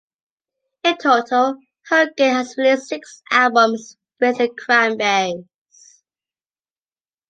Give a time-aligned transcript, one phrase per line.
[0.83, 1.57] In total,
[1.87, 5.45] Hogan has released six albums with The Cranberries.